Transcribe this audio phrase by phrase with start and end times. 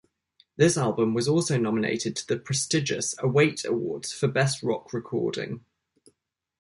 [0.55, 5.63] This album was also nominated to the prestigious Awit Awards for Best Rock Recording.